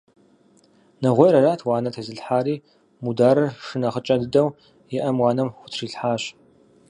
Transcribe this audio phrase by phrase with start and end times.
[1.01, 2.55] Нэгъуейр арат уанэ тезылъхьэри,
[3.03, 4.49] Мударым шы нэхъыкӀэ дыдэу
[4.97, 6.23] иӀэм уанэ хутрилъхьащ.